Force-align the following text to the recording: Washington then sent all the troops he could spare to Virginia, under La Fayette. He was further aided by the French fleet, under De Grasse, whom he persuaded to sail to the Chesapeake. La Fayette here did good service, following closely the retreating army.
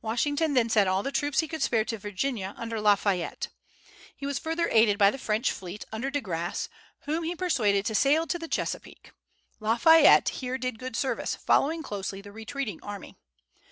Washington 0.00 0.54
then 0.54 0.68
sent 0.68 0.88
all 0.88 1.02
the 1.02 1.10
troops 1.10 1.40
he 1.40 1.48
could 1.48 1.60
spare 1.60 1.84
to 1.86 1.98
Virginia, 1.98 2.54
under 2.56 2.80
La 2.80 2.94
Fayette. 2.94 3.48
He 4.14 4.24
was 4.24 4.38
further 4.38 4.68
aided 4.70 4.96
by 4.96 5.10
the 5.10 5.18
French 5.18 5.50
fleet, 5.50 5.84
under 5.90 6.08
De 6.08 6.20
Grasse, 6.20 6.68
whom 7.00 7.24
he 7.24 7.34
persuaded 7.34 7.84
to 7.86 7.94
sail 7.96 8.28
to 8.28 8.38
the 8.38 8.46
Chesapeake. 8.46 9.10
La 9.58 9.76
Fayette 9.76 10.28
here 10.28 10.56
did 10.56 10.78
good 10.78 10.94
service, 10.94 11.34
following 11.34 11.82
closely 11.82 12.20
the 12.20 12.30
retreating 12.30 12.78
army. 12.80 13.16